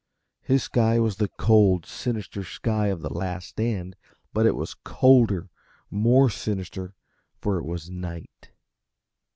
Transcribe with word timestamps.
His 0.41 0.63
sky 0.63 0.97
was 0.97 1.17
the 1.17 1.27
cold, 1.37 1.85
sinister 1.85 2.43
sky 2.43 2.87
of 2.87 3.01
"The 3.03 3.13
Last 3.13 3.49
Stand" 3.49 3.95
but 4.33 4.47
it 4.47 4.55
was 4.55 4.73
colder, 4.73 5.51
more 5.91 6.27
sinister, 6.27 6.95
for 7.37 7.59
it 7.59 7.65
was 7.67 7.91
night. 7.91 8.49